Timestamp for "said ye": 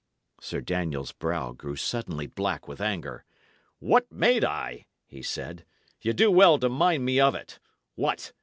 5.21-6.11